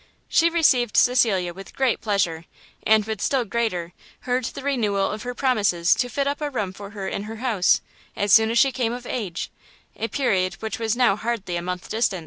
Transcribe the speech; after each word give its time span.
She 0.27 0.49
received 0.49 0.97
Cecilia 0.97 1.53
with 1.53 1.75
great 1.75 2.01
pleasure; 2.01 2.45
and 2.87 3.05
with 3.05 3.21
still 3.21 3.45
greater, 3.45 3.93
heard 4.21 4.45
the 4.45 4.63
renewal 4.63 5.11
of 5.11 5.21
her 5.21 5.35
promises 5.35 5.93
to 5.93 6.09
fit 6.09 6.25
up 6.25 6.41
a 6.41 6.49
room 6.49 6.73
for 6.73 6.89
her 6.89 7.07
in 7.07 7.25
her 7.25 7.35
house, 7.35 7.81
as 8.15 8.33
soon 8.33 8.49
as 8.49 8.57
she 8.57 8.71
came 8.71 8.93
of 8.93 9.05
age; 9.05 9.51
a 9.95 10.07
period 10.07 10.55
which 10.55 10.79
now 10.95 11.11
was 11.11 11.21
hardly 11.21 11.55
a 11.55 11.61
month 11.61 11.87
distant. 11.87 12.19